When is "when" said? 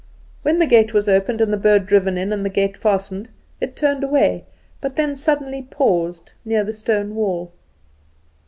0.41-0.57